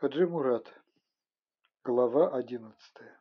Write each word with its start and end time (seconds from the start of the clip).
Хаджи 0.00 0.28
Мурат. 0.28 0.72
Глава 1.82 2.32
одиннадцатая. 2.32 3.18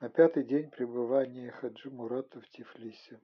На 0.00 0.08
пятый 0.08 0.42
день 0.42 0.70
пребывания 0.70 1.50
Хаджи 1.50 1.90
Мурата 1.90 2.40
в 2.40 2.48
Тифлисе. 2.48 3.20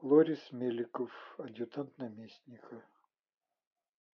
Лорис 0.00 0.52
Меликов, 0.52 1.10
адъютант 1.38 1.98
наместника, 1.98 2.86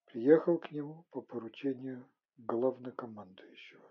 приехал 0.07 0.57
к 0.57 0.71
нему 0.71 1.05
по 1.11 1.21
поручению 1.21 2.09
главнокомандующего. 2.39 3.87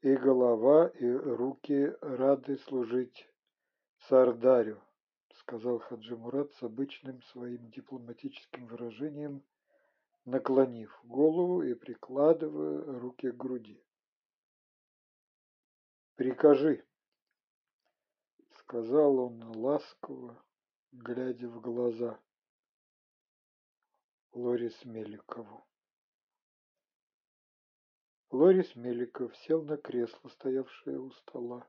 И 0.00 0.16
голова, 0.16 0.88
и 0.88 1.08
руки 1.08 1.94
рады 2.00 2.58
служить 2.58 3.30
Сардарю, 4.08 4.82
сказал 5.48 5.78
Хаджи 5.78 6.14
Мурат 6.14 6.52
с 6.56 6.62
обычным 6.62 7.22
своим 7.22 7.70
дипломатическим 7.70 8.66
выражением, 8.66 9.42
наклонив 10.26 11.00
голову 11.04 11.62
и 11.62 11.72
прикладывая 11.72 12.82
руки 13.00 13.30
к 13.30 13.34
груди. 13.34 13.82
«Прикажи»,— 16.16 16.84
сказал 18.58 19.18
он 19.20 19.42
ласково, 19.56 20.44
глядя 20.92 21.48
в 21.48 21.62
глаза 21.62 22.20
Лорис 24.32 24.84
Меликову. 24.84 25.66
Лорис 28.30 28.76
Меликов 28.76 29.34
сел 29.38 29.62
на 29.62 29.78
кресло, 29.78 30.28
стоявшее 30.28 31.00
у 31.00 31.10
стола. 31.12 31.66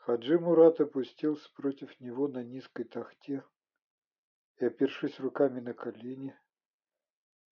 Хаджи 0.00 0.38
Мурат 0.38 0.80
опустился 0.80 1.52
против 1.52 2.00
него 2.00 2.26
на 2.26 2.42
низкой 2.42 2.84
тахте 2.84 3.44
и, 4.56 4.64
опершись 4.64 5.20
руками 5.20 5.60
на 5.60 5.74
колени, 5.74 6.34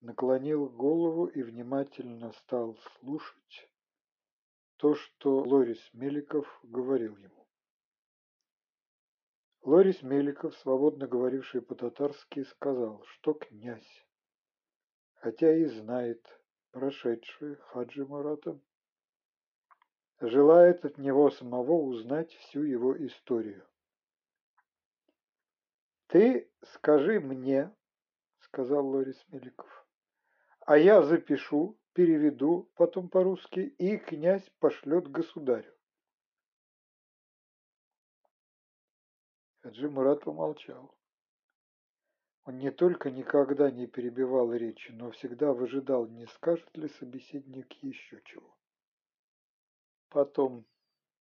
наклонил 0.00 0.70
голову 0.70 1.26
и 1.26 1.42
внимательно 1.42 2.32
стал 2.32 2.74
слушать 2.98 3.70
то, 4.76 4.94
что 4.94 5.40
Лорис 5.40 5.92
Меликов 5.92 6.46
говорил 6.62 7.18
ему. 7.18 7.46
Лорис 9.60 10.02
Меликов, 10.02 10.56
свободно 10.56 11.06
говоривший 11.06 11.60
по-татарски, 11.60 12.44
сказал, 12.44 13.04
что 13.04 13.34
князь, 13.34 14.06
хотя 15.16 15.54
и 15.54 15.66
знает 15.66 16.24
прошедшее 16.70 17.56
Хаджи 17.56 18.06
Мурата, 18.06 18.58
желает 20.20 20.84
от 20.84 20.98
него 20.98 21.30
самого 21.30 21.72
узнать 21.72 22.32
всю 22.34 22.62
его 22.62 22.96
историю. 23.06 23.66
«Ты 26.08 26.50
скажи 26.62 27.20
мне»,— 27.20 27.74
сказал 28.40 28.86
Лорис 28.86 29.22
Меликов,— 29.28 29.86
«а 30.60 30.76
я 30.78 31.02
запишу, 31.02 31.78
переведу 31.92 32.70
потом 32.74 33.08
по-русски, 33.08 33.60
и 33.60 33.96
князь 33.98 34.48
пошлет 34.58 35.10
государю». 35.10 35.72
Хаджи 39.60 39.90
Мурат 39.90 40.24
помолчал. 40.24 40.94
Он 42.44 42.56
не 42.56 42.70
только 42.70 43.10
никогда 43.10 43.70
не 43.70 43.86
перебивал 43.86 44.54
речи, 44.54 44.90
но 44.92 45.10
всегда 45.10 45.52
выжидал, 45.52 46.06
не 46.06 46.26
скажет 46.26 46.74
ли 46.74 46.88
собеседник 46.88 47.70
еще 47.82 48.22
чего. 48.24 48.57
Потом 50.08 50.64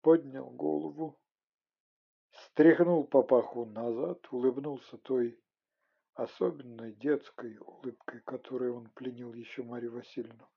поднял 0.00 0.48
голову, 0.50 1.18
стряхнул 2.30 3.04
папаху 3.04 3.64
назад, 3.64 4.26
улыбнулся 4.32 4.96
той 4.98 5.40
особенной 6.14 6.92
детской 6.92 7.58
улыбкой, 7.58 8.20
которой 8.20 8.70
он 8.70 8.88
пленил 8.90 9.34
еще 9.34 9.62
Марию 9.62 9.92
Васильевну. 9.92 10.48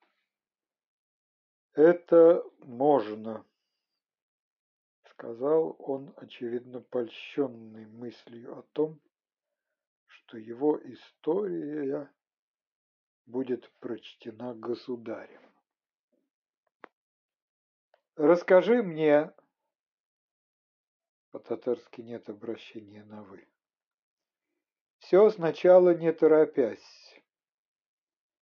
«Это 1.74 2.44
можно»,— 2.60 3.46
сказал 5.12 5.76
он, 5.80 6.14
очевидно 6.18 6.82
польщенный 6.82 7.86
мыслью 7.88 8.58
о 8.58 8.62
том, 8.74 9.00
что 10.06 10.38
его 10.38 10.80
история 10.84 12.12
будет 13.26 13.72
прочтена 13.80 14.54
государем. 14.54 15.49
Расскажи 18.20 18.84
мне, 18.84 19.34
по-татарски 21.32 22.02
нет 22.02 22.30
обращения 22.30 23.06
на 23.06 23.24
«вы». 23.24 23.48
Все 24.98 25.30
сначала 25.30 25.96
не 25.96 26.12
торопясь, 26.12 27.24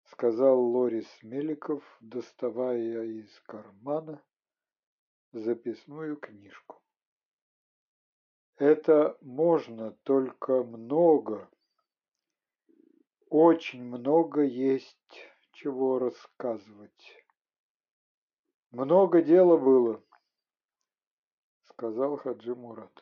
сказал 0.05 0.59
Лорис 0.59 1.23
Меликов, 1.23 1.85
доставая 2.01 3.05
из 3.05 3.29
кармана 3.41 4.25
записную 5.33 6.17
книжку. 6.17 6.83
Это 8.57 9.19
можно 9.21 9.91
только 10.03 10.65
много, 10.65 11.51
очень 13.29 13.85
много 13.85 14.45
есть 14.45 15.29
чего 15.53 15.99
рассказывать. 15.99 17.28
Много 18.71 19.23
дела 19.23 19.57
было, 19.57 20.03
сказал 21.65 22.19
Хаджи 22.19 22.55
Мурат. 22.55 22.93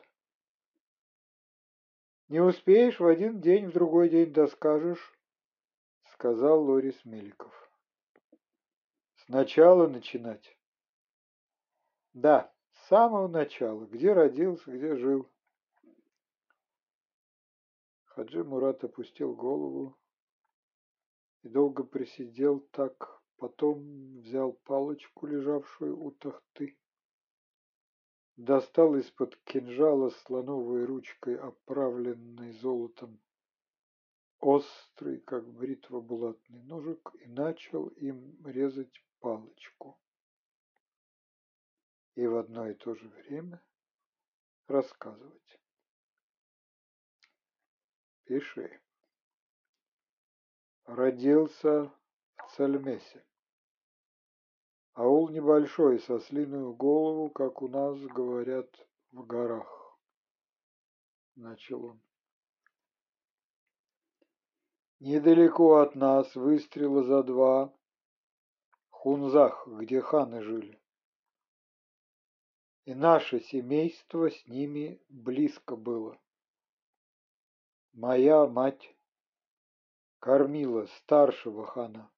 Не 2.29 2.39
успеешь 2.39 2.99
в 2.99 3.05
один 3.05 3.41
день, 3.41 3.67
в 3.67 3.73
другой 3.73 4.09
день 4.09 4.31
доскажешь, 4.31 5.13
сказал 6.13 6.63
Лорис 6.63 7.03
Меликов. 7.03 7.53
Сначала 9.25 9.87
начинать. 9.87 10.57
Да, 12.13 12.53
с 12.71 12.87
самого 12.87 13.27
начала, 13.27 13.85
где 13.85 14.13
родился, 14.13 14.71
где 14.71 14.95
жил. 14.95 15.29
Хаджи 18.05 18.43
Мурат 18.43 18.85
опустил 18.85 19.35
голову 19.35 19.97
и 21.43 21.49
долго 21.49 21.83
присидел 21.83 22.61
так, 22.71 23.16
Потом 23.37 24.17
взял 24.21 24.51
палочку, 24.51 25.27
лежавшую 25.27 25.99
у 26.03 26.09
тахты, 26.11 26.75
достал 28.35 28.95
из-под 28.95 29.35
кинжала 29.43 30.09
слоновой 30.09 30.85
ручкой, 30.85 31.37
оправленной 31.37 32.51
золотом, 32.53 33.19
острый, 34.39 35.19
как 35.19 35.47
бритва, 35.47 36.01
булатный 36.01 36.63
ножик 36.63 37.11
и 37.19 37.27
начал 37.27 37.87
им 37.89 38.43
резать 38.43 39.03
палочку. 39.19 39.99
И 42.15 42.25
в 42.25 42.37
одно 42.37 42.67
и 42.67 42.73
то 42.73 42.95
же 42.95 43.07
время 43.09 43.61
рассказывать. 44.67 45.59
Пиши. 48.25 48.81
Родился 50.85 51.91
в 52.37 52.55
Цельмесе. 52.55 53.23
Аул 54.93 55.29
небольшой, 55.29 55.99
со 55.99 56.19
слиную 56.19 56.73
голову, 56.73 57.29
как 57.29 57.61
у 57.61 57.67
нас 57.67 57.99
говорят 57.99 58.69
в 59.11 59.25
горах. 59.25 59.99
Начал 61.35 61.85
он. 61.85 62.01
Недалеко 64.99 65.75
от 65.75 65.93
нас, 65.93 66.35
выстрела 66.35 67.03
за 67.03 67.21
два, 67.21 67.73
Хунзах, 68.89 69.67
где 69.67 70.01
ханы 70.01 70.41
жили. 70.41 70.81
И 72.85 72.95
наше 72.95 73.39
семейство 73.39 74.31
с 74.31 74.47
ними 74.47 74.99
близко 75.07 75.75
было. 75.75 76.19
Моя 77.93 78.47
мать 78.47 78.95
кормила 80.19 80.87
старшего 80.87 81.67
хана. 81.67 82.11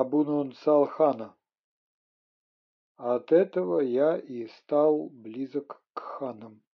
Абунун 0.00 0.52
Салхана. 0.54 1.36
От 2.96 3.30
этого 3.30 3.78
я 3.78 4.18
и 4.18 4.48
стал 4.48 5.08
близок 5.08 5.84
к 5.92 6.00
ханам. 6.00 6.64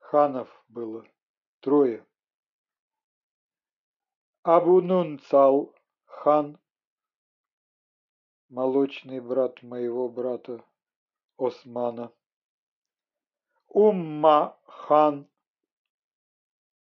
Ханов 0.00 0.50
было 0.68 1.08
трое. 1.60 2.06
Абунун 4.42 5.18
Цал 5.18 5.74
хан, 6.04 6.58
молочный 8.50 9.20
брат 9.20 9.62
моего 9.62 10.10
брата 10.10 10.62
Османа. 11.38 12.12
Умма 13.68 14.58
хан, 14.66 15.26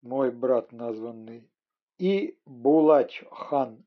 мой 0.01 0.31
брат 0.31 0.71
названный, 0.71 1.51
и 1.97 2.39
Булач 2.45 3.21
хан, 3.31 3.85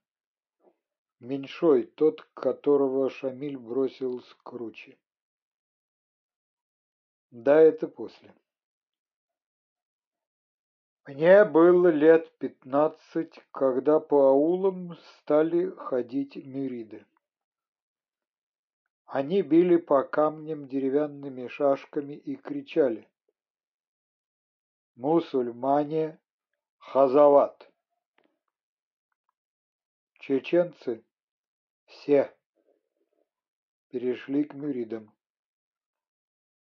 Меньшой, 1.25 1.85
тот, 1.85 2.21
которого 2.35 3.09
Шамиль 3.09 3.57
бросил 3.57 4.21
с 4.21 4.35
кручи. 4.43 4.99
Да, 7.31 7.59
это 7.63 7.89
после. 7.89 8.35
Мне 11.07 11.47
было 11.47 11.89
лет 11.89 12.31
пятнадцать, 12.37 13.41
когда 13.53 14.01
по 14.01 14.29
аулам 14.29 14.99
стали 15.17 15.71
ходить 15.71 16.37
мюриды. 16.37 17.07
Они 19.07 19.41
били 19.41 19.79
по 19.79 20.03
камням 20.03 20.69
деревянными 20.69 21.49
шашками 21.49 22.13
и 22.13 22.37
кричали 22.37 23.09
«Мусульмане 24.97 26.21
Хазават!» 26.77 27.73
Чеченцы 30.19 31.03
все 31.95 32.35
перешли 33.89 34.45
к 34.45 34.55
мюридам, 34.55 35.15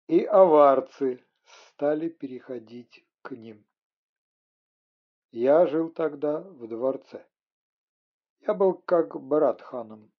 и 0.08 0.24
аварцы 0.24 1.26
стали 1.44 2.10
переходить 2.10 3.06
к 3.22 3.32
ним. 3.32 3.66
Я 5.32 5.66
жил 5.68 5.90
тогда 5.90 6.42
в 6.42 6.68
дворце. 6.68 7.26
Я 8.42 8.54
был 8.54 8.74
как 8.74 9.20
брат 9.20 9.62
ханом. 9.62 10.12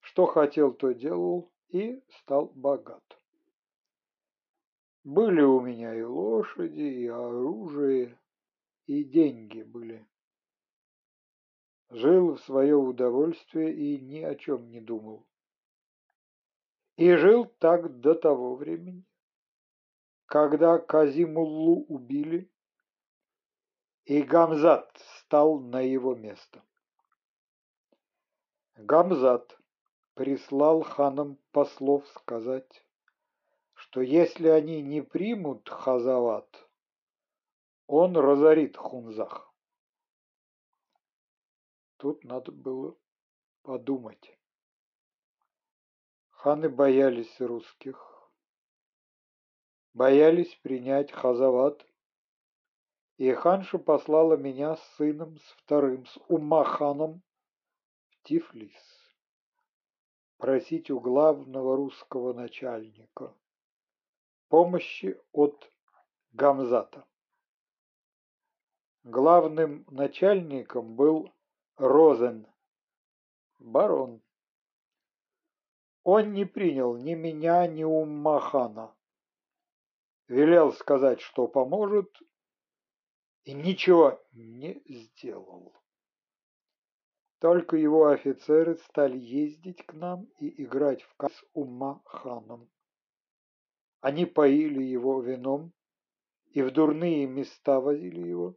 Что 0.00 0.26
хотел, 0.26 0.72
то 0.72 0.92
делал 0.92 1.52
и 1.68 2.02
стал 2.08 2.46
богат. 2.48 3.20
Были 5.04 5.42
у 5.42 5.60
меня 5.60 5.94
и 5.94 6.02
лошади, 6.02 6.80
и 6.80 7.06
оружие, 7.06 8.18
и 8.86 9.04
деньги 9.04 9.62
были. 9.62 10.06
Жил 11.90 12.34
в 12.34 12.40
свое 12.40 12.76
удовольствие 12.76 13.74
и 13.74 13.98
ни 13.98 14.22
о 14.22 14.34
чем 14.34 14.70
не 14.70 14.80
думал. 14.80 15.26
И 16.96 17.14
жил 17.14 17.46
так 17.46 18.00
до 18.00 18.14
того 18.14 18.56
времени, 18.56 19.04
когда 20.26 20.78
Казимуллу 20.78 21.86
убили 21.88 22.50
и 24.04 24.22
Гамзат 24.22 24.98
стал 25.18 25.60
на 25.60 25.80
его 25.80 26.14
место. 26.14 26.62
Гамзат 28.76 29.58
прислал 30.14 30.82
ханам 30.82 31.38
послов 31.52 32.06
сказать, 32.08 32.84
что 33.74 34.00
если 34.00 34.48
они 34.48 34.82
не 34.82 35.02
примут 35.02 35.68
Хазават, 35.68 36.68
он 37.86 38.16
разорит 38.16 38.76
Хунзах. 38.76 39.47
Тут 41.98 42.22
надо 42.22 42.52
было 42.52 42.96
подумать. 43.62 44.38
Ханы 46.30 46.68
боялись 46.68 47.40
русских, 47.40 48.30
боялись 49.94 50.54
принять 50.62 51.10
Хазават 51.10 51.84
и 53.16 53.32
ханша 53.32 53.78
послала 53.78 54.36
меня 54.36 54.76
с 54.76 54.82
сыном, 54.96 55.38
с 55.38 55.50
вторым, 55.56 56.06
с 56.06 56.16
Умаханом 56.28 57.20
в 58.10 58.22
Тифлис 58.22 58.98
просить 60.36 60.92
у 60.92 61.00
главного 61.00 61.76
русского 61.76 62.32
начальника 62.32 63.34
помощи 64.48 65.20
от 65.32 65.72
Гамзата. 66.30 67.04
Главным 69.02 69.84
начальником 69.90 70.94
был 70.94 71.32
Розен, 71.78 72.44
барон. 73.60 74.20
Он 76.02 76.32
не 76.32 76.44
принял 76.44 76.96
ни 76.96 77.14
меня, 77.14 77.68
ни 77.68 77.84
Умахана. 77.84 78.96
Велел 80.26 80.72
сказать, 80.72 81.20
что 81.20 81.46
поможет, 81.46 82.10
и 83.44 83.54
ничего 83.54 84.20
не 84.32 84.82
сделал. 84.88 85.72
Только 87.38 87.76
его 87.76 88.08
офицеры 88.08 88.74
стали 88.78 89.16
ездить 89.16 89.86
к 89.86 89.92
нам 89.92 90.24
и 90.40 90.64
играть 90.64 91.02
в 91.02 91.14
кас 91.14 91.44
ума 91.52 92.02
ханом. 92.06 92.68
Они 94.00 94.26
поили 94.26 94.82
его 94.82 95.22
вином 95.22 95.72
и 96.50 96.60
в 96.62 96.72
дурные 96.72 97.28
места 97.28 97.80
возили 97.80 98.26
его, 98.26 98.56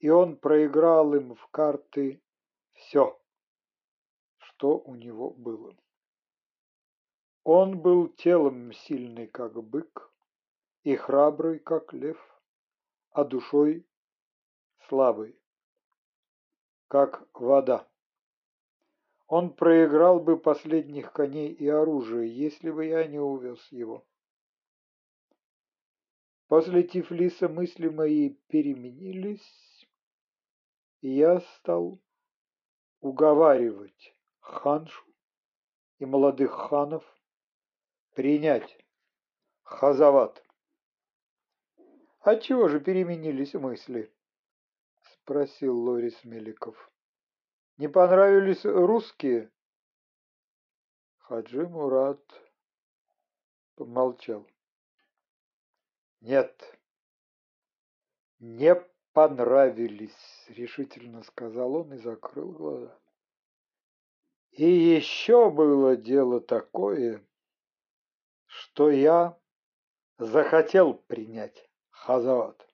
и 0.00 0.08
он 0.08 0.36
проиграл 0.36 1.14
им 1.14 1.36
в 1.36 1.46
карты 1.48 2.20
все, 2.74 3.20
что 4.38 4.78
у 4.78 4.94
него 4.94 5.30
было. 5.30 5.76
Он 7.42 7.78
был 7.80 8.08
телом 8.08 8.72
сильный, 8.72 9.26
как 9.26 9.62
бык, 9.62 10.12
и 10.82 10.96
храбрый, 10.96 11.58
как 11.58 11.92
лев, 11.92 12.18
а 13.10 13.24
душой 13.24 13.86
слабый, 14.88 15.38
как 16.88 17.28
вода. 17.34 17.88
Он 19.26 19.54
проиграл 19.54 20.20
бы 20.20 20.38
последних 20.38 21.12
коней 21.12 21.52
и 21.52 21.66
оружие, 21.66 22.34
если 22.34 22.70
бы 22.70 22.84
я 22.84 23.06
не 23.06 23.18
увез 23.18 23.60
его. 23.70 24.06
После 26.48 26.82
Тифлиса 26.82 27.48
мысли 27.48 27.88
мои 27.88 28.30
переменились, 28.48 29.86
и 31.00 31.10
я 31.10 31.40
стал 31.40 31.98
уговаривать 33.04 34.16
ханшу 34.40 35.04
и 35.98 36.06
молодых 36.06 36.52
ханов 36.52 37.04
принять 38.14 38.78
хазават. 39.62 40.42
Отчего 42.20 42.68
же 42.68 42.80
переменились 42.80 43.52
мысли?— 43.52 44.10
спросил 45.02 45.78
Лорис 45.78 46.24
Меликов. 46.24 46.90
«Не 47.76 47.88
понравились 47.88 48.64
русские?» 48.64 49.52
Хаджи 51.18 51.68
Мурат 51.68 52.24
помолчал. 53.74 54.46
«Нет, 56.22 56.78
не 58.38 58.74
понравились»,— 59.14 60.44
решительно 60.48 61.22
сказал 61.22 61.76
он 61.76 61.94
и 61.94 61.98
закрыл 61.98 62.52
глаза. 62.52 62.98
И 64.50 64.70
еще 64.70 65.50
было 65.50 65.96
дело 65.96 66.40
такое, 66.40 67.26
что 68.46 68.90
я 68.90 69.36
захотел 70.18 70.94
принять 70.94 71.68
Хазават. 71.90 72.68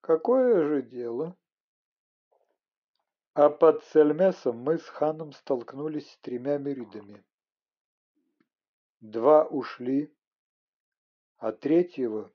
Какое 0.00 0.66
же 0.66 0.82
дело? 0.82 1.36
А 3.34 3.50
под 3.50 3.84
Цельмесом 3.84 4.56
мы 4.56 4.78
с 4.78 4.88
ханом 4.88 5.32
столкнулись 5.32 6.10
с 6.10 6.18
тремя 6.18 6.56
миридами. 6.56 7.22
Два 9.00 9.44
ушли, 9.44 10.10
а 11.36 11.52
третьего 11.52 12.32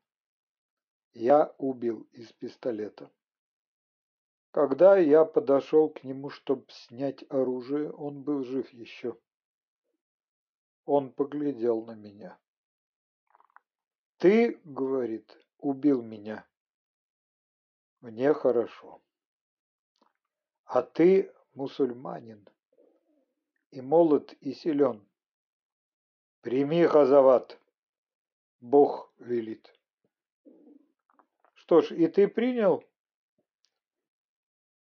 я 1.14 1.54
убил 1.58 2.08
из 2.12 2.32
пистолета. 2.34 3.10
Когда 4.52 4.98
я 4.98 5.26
подошел 5.26 5.90
к 5.90 6.04
нему, 6.04 6.30
чтобы 6.30 6.66
снять 6.70 7.24
оружие, 7.30 7.92
он 7.92 8.22
был 8.22 8.44
жив 8.44 8.72
еще. 8.74 9.18
Он 10.86 11.12
поглядел 11.12 11.84
на 11.86 11.96
меня. 11.96 12.38
«Ты,— 14.18 14.60
говорит,— 14.64 15.38
убил 15.58 16.02
меня. 16.02 16.46
Мне 18.02 18.34
хорошо. 18.34 19.02
А 20.66 20.82
ты 20.82 21.34
мусульманин 21.54 22.46
и 23.72 23.80
молод 23.80 24.34
и 24.42 24.54
силен. 24.54 25.08
Прими 26.42 26.86
Хазават. 26.86 27.58
Бог 28.60 29.10
велит. 29.20 29.74
Что 31.74 31.82
ж, 31.82 31.92
и 31.94 32.08
ты 32.08 32.28
принял? 32.28 32.84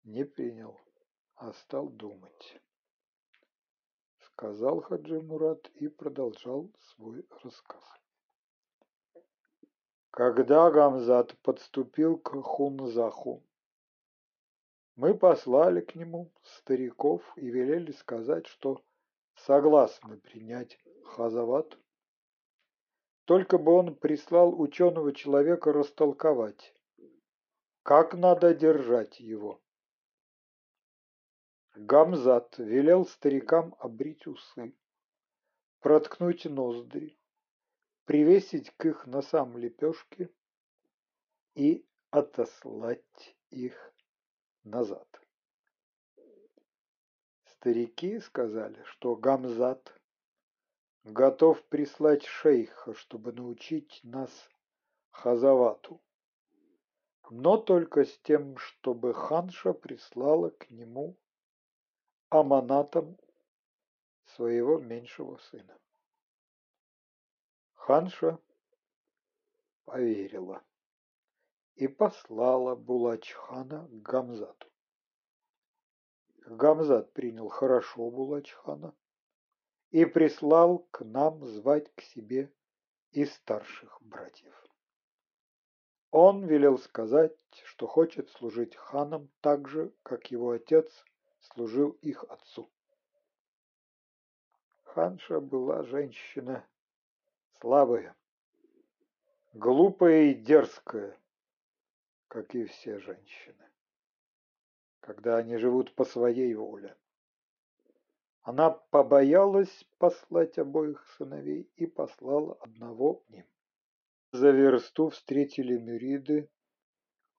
Не 0.05 0.27
принял, 0.27 0.79
а 1.37 1.55
стал 1.55 1.89
думать. 1.89 2.61
Сказал 4.19 4.83
Хаджи 4.83 5.19
Мурат 5.23 5.71
и 5.71 5.89
продолжал 5.89 6.71
свой 6.91 7.27
рассказ. 7.43 7.83
Когда 10.11 10.71
Гамзат 10.71 11.35
подступил 11.39 12.19
к 12.19 12.39
Хунзаху, 12.43 13.43
мы 14.95 15.17
послали 15.17 15.81
к 15.81 15.95
нему 15.95 16.31
стариков 16.43 17.23
и 17.37 17.49
велели 17.49 17.93
сказать, 17.93 18.47
что 18.47 18.83
согласны 19.35 20.19
принять 20.19 20.79
Хазават. 21.07 21.79
Только 23.25 23.57
бы 23.57 23.73
он 23.73 23.95
прислал 23.95 24.61
ученого 24.61 25.15
человека 25.15 25.73
растолковать, 25.73 26.75
как 27.83 28.15
надо 28.15 28.55
держать 28.55 29.19
его. 29.19 29.61
Гамзат 31.75 32.59
велел 32.59 33.07
старикам 33.07 33.75
обрить 33.79 34.27
усы, 34.27 34.75
проткнуть 35.81 36.45
ноздри, 36.45 37.19
привесить 38.05 38.71
к 38.77 38.85
их 38.85 39.07
носам 39.07 39.57
лепешки 39.57 40.33
и 41.55 41.85
отослать 42.11 43.37
их 43.51 43.95
назад. 44.65 45.09
Старики 47.47 48.21
сказали, 48.21 48.83
что 48.85 49.17
Гамзат 49.17 49.99
готов 51.05 51.65
прислать 51.65 52.25
шейха, 52.25 52.95
чтобы 52.95 53.33
научить 53.33 54.01
нас 54.05 54.31
Хазавату, 55.11 56.01
но 57.35 57.57
только 57.57 58.05
с 58.05 58.19
тем, 58.19 58.59
чтобы 58.59 59.15
ханша 59.15 59.73
прислала 59.73 60.51
к 60.51 60.69
нему 60.69 61.17
аманатом 62.29 63.19
своего 64.35 64.79
меньшего 64.79 65.39
сына. 65.39 65.79
Ханша 67.73 68.39
поверила 69.87 70.63
и 71.77 71.89
послала 71.89 72.77
Булачхана 72.77 73.89
к 73.89 74.03
Гамзату. 74.03 74.69
Гамзат 76.45 77.15
принял 77.15 77.49
хорошо 77.49 78.11
Булачхана 78.11 78.95
и 79.91 80.05
прислал 80.05 80.81
к 80.91 81.03
нам 81.03 81.47
звать 81.47 81.91
к 81.95 82.03
себе 82.03 82.53
и 83.13 83.25
старших 83.25 84.03
братьев. 84.03 84.72
Он 86.13 86.45
велел 86.45 86.77
сказать, 86.77 87.35
что 87.65 87.87
хочет 87.87 88.29
служить 88.29 88.77
ханам 88.77 89.31
так 89.41 89.67
же, 89.67 89.95
как 90.03 90.31
его 90.31 90.51
отец 90.51 91.07
служил 91.41 91.93
их 92.03 92.23
отцу. 92.25 92.71
Ханша 94.83 95.41
была 95.41 95.83
женщина 95.85 96.67
слабая, 97.61 98.15
глупая 99.55 100.25
и 100.25 100.35
дерзкая, 100.35 101.19
как 102.29 102.55
и 102.55 102.67
все 102.67 102.99
женщины, 102.99 103.71
когда 105.01 105.39
они 105.39 105.57
живут 105.57 105.95
по 105.95 106.05
своей 106.05 106.55
воле. 106.55 106.95
Она 108.43 108.69
побоялась 108.69 109.87
послать 109.97 110.59
обоих 110.59 111.07
сыновей 111.17 111.71
и 111.77 111.87
послала 111.87 112.53
одного 112.61 113.15
к 113.15 113.31
ним. 113.31 113.47
За 114.33 114.51
версту 114.51 115.11
встретили 115.11 115.77
мюриды 115.77 116.51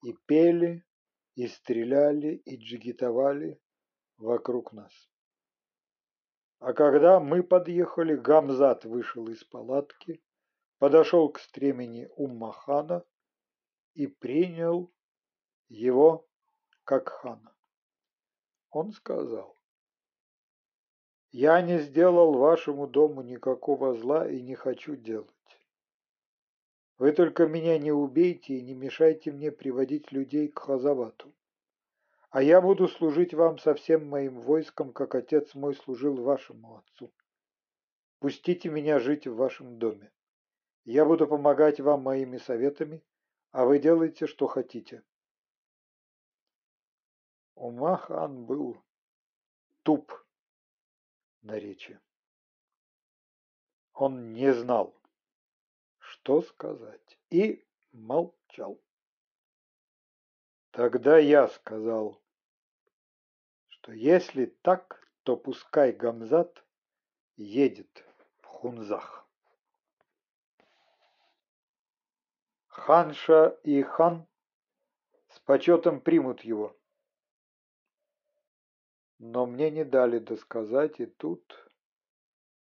и 0.04 0.14
пели, 0.28 0.86
и 1.36 1.48
стреляли, 1.48 2.36
и 2.46 2.56
джигитовали 2.58 3.60
вокруг 4.18 4.74
нас. 4.74 5.10
А 6.60 6.74
когда 6.74 7.20
мы 7.20 7.42
подъехали, 7.42 8.16
Гамзат 8.16 8.86
вышел 8.86 9.28
из 9.28 9.44
палатки, 9.44 10.24
подошел 10.78 11.30
к 11.30 11.40
стремени 11.40 12.10
Уммахана 12.16 13.04
и 13.96 14.06
принял 14.06 14.94
его 15.70 16.28
как 16.84 17.10
хана. 17.10 17.56
Он 18.70 18.92
сказал, 18.92 19.58
я 21.32 21.60
не 21.64 21.80
сделал 21.80 22.34
вашему 22.38 22.88
дому 22.88 23.24
никакого 23.24 23.96
зла 23.96 24.30
и 24.30 24.44
не 24.44 24.54
хочу 24.54 24.96
делать. 24.96 25.34
Вы 26.98 27.12
только 27.12 27.48
меня 27.48 27.78
не 27.78 27.92
убейте 27.92 28.56
и 28.56 28.62
не 28.62 28.76
мешайте 28.76 29.32
мне 29.32 29.52
приводить 29.52 30.12
людей 30.12 30.48
к 30.48 30.60
Хазавату. 30.60 31.34
А 32.30 32.42
я 32.42 32.62
буду 32.62 32.88
служить 32.88 33.34
вам 33.34 33.58
со 33.58 33.74
всем 33.74 34.08
моим 34.08 34.40
войском, 34.42 34.94
как 34.94 35.16
отец 35.16 35.54
мой 35.56 35.76
служил 35.76 36.16
вашему 36.16 36.78
отцу. 36.78 37.12
Пустите 38.20 38.70
меня 38.70 39.00
жить 39.00 39.28
в 39.28 39.36
вашем 39.36 39.78
доме. 39.78 40.12
Я 40.86 41.06
буду 41.06 41.28
помогать 41.28 41.80
вам 41.80 42.04
моими 42.04 42.38
советами, 42.38 43.04
а 43.52 43.66
вы 43.66 43.80
делайте, 43.80 44.28
что 44.28 44.48
хотите. 44.48 45.04
Умахан 47.56 48.46
был 48.46 48.84
туп 49.84 50.12
наречия. 51.42 52.02
Он 53.94 54.34
не 54.34 54.54
знал, 54.54 54.96
что 56.24 56.42
сказать, 56.42 57.20
и 57.32 57.68
молчал. 57.92 58.80
Тогда 60.72 61.18
я 61.18 61.50
сказал, 61.50 62.22
что 63.68 63.92
если 63.92 64.46
так, 64.46 65.06
то 65.24 65.36
пускай 65.36 65.92
Гамзат 65.92 66.64
едет 67.36 68.06
в 68.40 68.46
Хунзах. 68.46 69.28
Ханша 72.68 73.60
и 73.64 73.84
хан 73.84 74.26
с 75.30 75.40
почетом 75.40 76.00
примут 76.00 76.42
его 76.42 76.74
но 79.20 79.46
мне 79.46 79.72
не 79.72 79.86
дали 79.86 80.20
досказать, 80.20 81.00
и 81.00 81.06
тут 81.06 81.70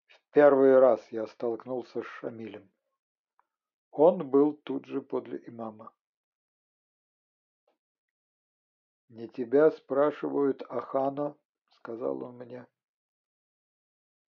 в 0.07 0.19
первый 0.31 0.79
раз 0.79 1.05
я 1.11 1.27
столкнулся 1.27 2.01
с 2.01 2.05
Шамилем. 2.05 2.67
Он 4.00 4.30
был 4.30 4.54
тут 4.54 4.86
же 4.86 5.01
подле 5.01 5.42
имама. 5.48 5.92
«Не 9.10 9.27
тебя 9.27 9.72
спрашивают, 9.72 10.62
Ахана»,— 10.70 11.36
сказал 11.77 12.22
он 12.22 12.38
мне. 12.38 12.68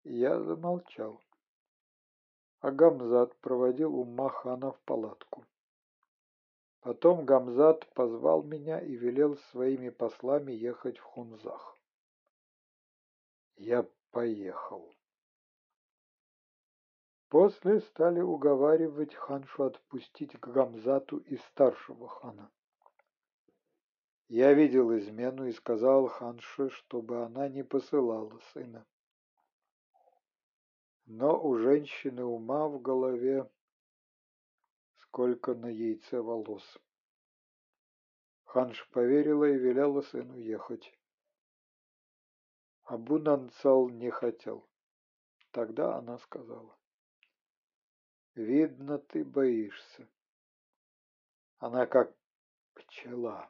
Я 0.04 0.42
замолчал. 0.42 1.24
А 2.60 2.72
Гамзат 2.72 3.38
проводил 3.38 3.96
Умма 3.98 4.30
хана 4.30 4.74
в 4.74 4.82
палатку. 4.82 5.46
Потом 6.82 7.24
Гамзат 7.24 7.88
позвал 7.94 8.44
меня 8.44 8.82
и 8.82 8.98
велел 8.98 9.38
своими 9.52 9.92
послами 9.92 10.52
ехать 10.52 10.98
в 10.98 11.04
Хунзах. 11.04 11.80
Я 13.56 13.88
поехал. 14.12 14.94
После 17.34 17.82
стали 17.82 18.22
уговаривать 18.22 19.16
ханшу 19.16 19.64
отпустить 19.64 20.40
к 20.40 20.48
Гамзату 20.50 21.18
и 21.18 21.38
старшего 21.38 22.08
хана. 22.08 22.52
Я 24.28 24.54
видел 24.54 24.96
измену 24.96 25.48
и 25.48 25.52
сказал 25.52 26.10
ханше, 26.10 26.70
чтобы 26.70 27.24
она 27.26 27.50
не 27.50 27.64
посылала 27.64 28.38
сына. 28.54 28.86
Но 31.08 31.44
у 31.44 31.58
женщины 31.58 32.24
ума 32.24 32.68
в 32.68 32.80
голове 32.80 33.50
сколько 34.98 35.56
на 35.56 35.72
яйце 35.72 36.22
волос. 36.22 36.78
Ханш 38.44 38.88
поверила 38.92 39.46
и 39.46 39.58
велела 39.58 40.02
сыну 40.02 40.38
ехать. 40.38 40.96
Абунанцал 42.84 43.90
не 43.90 44.12
хотел. 44.12 44.70
Тогда 45.50 45.98
она 45.98 46.20
сказала. 46.20 46.78
Видно, 48.36 48.98
ты 48.98 49.24
боишься. 49.24 50.08
Она 51.60 51.86
как 51.86 52.16
пчела. 52.74 53.50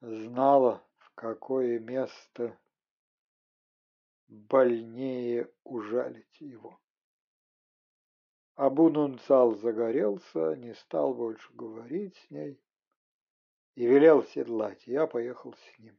Знала, 0.00 0.84
в 0.98 1.10
какое 1.14 1.78
место 1.78 2.58
больнее 4.28 5.50
ужалить 5.64 6.40
его. 6.40 6.78
Абунунцал 8.54 9.54
загорелся, 9.54 10.54
не 10.56 10.74
стал 10.74 11.14
больше 11.14 11.52
говорить 11.54 12.16
с 12.16 12.30
ней 12.30 12.60
и 13.74 13.86
велел 13.86 14.24
седлать. 14.24 14.86
Я 14.86 15.06
поехал 15.06 15.54
с 15.54 15.78
ним. 15.78 15.98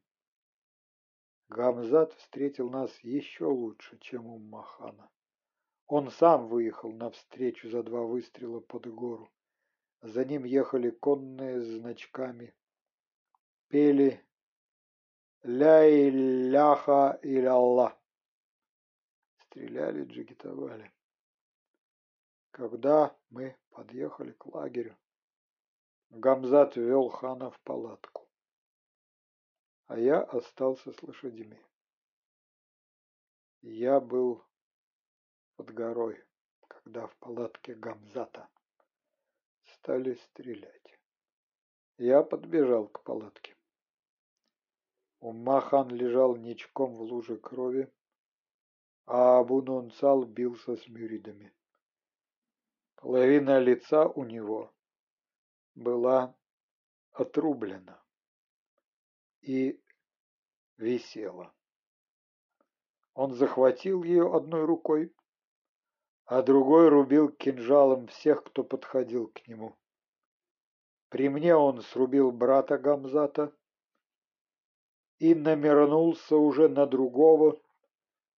Гамзат 1.50 2.14
встретил 2.14 2.70
нас 2.70 2.92
еще 3.00 3.46
лучше, 3.46 3.98
чем 4.00 4.28
у 4.28 4.38
Махана. 4.38 5.10
Он 5.88 6.12
сам 6.12 6.48
выехал 6.48 6.92
навстречу 6.92 7.70
за 7.70 7.84
два 7.84 8.02
выстрела 8.02 8.60
под 8.60 8.88
гору. 8.94 9.32
За 10.02 10.26
ним 10.26 10.44
ехали 10.44 10.90
конные 10.90 11.62
с 11.62 11.66
значками. 11.66 12.54
Пели 13.68 14.24
«Ля-и-ляха 15.44 17.20
и-ля-аллах». 17.24 17.98
Стреляли, 19.44 20.06
джигитовали. 20.06 20.92
Когда 22.52 23.18
мы 23.30 23.58
подъехали 23.70 24.32
к 24.34 24.46
лагерю, 24.48 24.98
Гамзат 26.10 26.76
вел 26.76 27.10
хана 27.10 27.50
в 27.52 27.60
палатку 27.62 28.28
а 29.88 29.98
я 29.98 30.22
остался 30.22 30.92
с 30.92 31.02
лошадьми. 31.02 31.60
Я 33.62 34.00
был 34.00 34.44
под 35.58 35.74
горой, 35.74 36.24
когда 36.68 37.08
в 37.08 37.16
палатке 37.18 37.74
Гамзата 37.74 38.48
стали 39.66 40.14
стрелять. 40.14 41.00
Я 41.98 42.22
подбежал 42.24 42.88
к 42.88 43.04
палатке. 43.04 43.58
Умахан 45.20 45.90
лежал 45.90 46.36
ничком 46.36 46.94
в 46.94 47.02
луже 47.02 47.38
крови, 47.38 47.92
а 49.08 49.40
Абунунцал 49.40 50.26
бился 50.26 50.78
с 50.78 50.88
мюридами. 50.88 51.52
Половина 52.96 53.58
лица 53.60 54.08
у 54.08 54.24
него 54.24 54.72
была 55.74 56.36
отрублена 57.12 58.00
и 59.42 59.82
висела. 60.78 61.52
Он 63.16 63.34
захватил 63.34 64.04
ее 64.04 64.32
одной 64.36 64.66
рукой, 64.66 65.12
а 66.28 66.42
другой 66.42 66.90
рубил 66.90 67.30
кинжалом 67.30 68.08
всех, 68.08 68.44
кто 68.44 68.64
подходил 68.64 69.30
к 69.30 69.48
нему. 69.48 69.78
При 71.08 71.30
мне 71.30 71.56
он 71.56 71.82
срубил 71.82 72.34
брата 72.34 72.78
Гамзата 72.78 73.56
и 75.20 75.34
намернулся 75.34 76.36
уже 76.36 76.68
на 76.68 76.86
другого, 76.86 77.58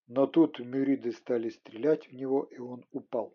но 0.06 0.26
тут 0.26 0.58
мюриды 0.58 1.12
стали 1.12 1.48
стрелять 1.48 2.08
в 2.08 2.12
него, 2.12 2.44
и 2.44 2.58
он 2.58 2.84
упал. 2.92 3.34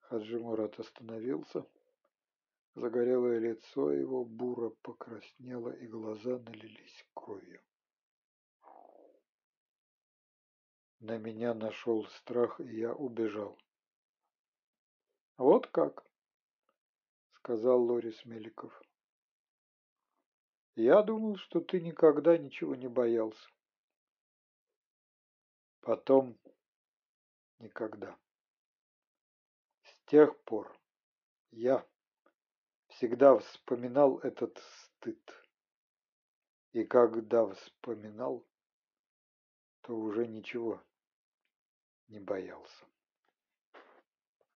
Хаджи 0.00 0.40
Мурат 0.40 0.80
остановился. 0.80 1.64
Загорелое 2.74 3.38
лицо 3.38 3.92
его 3.92 4.24
буро 4.24 4.70
покраснело, 4.82 5.70
и 5.70 5.86
глаза 5.86 6.38
налились 6.38 7.06
кровью. 7.14 7.60
На 11.02 11.18
меня 11.18 11.52
нашел 11.52 12.06
страх, 12.06 12.60
и 12.60 12.76
я 12.76 12.94
убежал. 12.94 13.58
«Вот 15.36 15.66
как?»— 15.66 16.06
сказал 17.32 17.82
Лорис 17.82 18.24
Меликов. 18.24 18.72
«Я 20.76 21.02
думал, 21.02 21.38
что 21.38 21.60
ты 21.60 21.80
никогда 21.80 22.38
ничего 22.38 22.76
не 22.76 22.86
боялся. 22.86 23.50
Потом 25.80 26.38
никогда. 27.58 28.16
С 29.82 29.96
тех 30.06 30.40
пор 30.44 30.72
я 31.50 31.84
всегда 32.86 33.36
вспоминал 33.38 34.18
этот 34.18 34.56
стыд. 34.58 35.20
И 36.70 36.84
когда 36.84 37.44
вспоминал, 37.48 38.46
то 39.80 39.96
уже 39.96 40.28
ничего 40.28 40.80
не 42.08 42.20
боялся. 42.20 42.84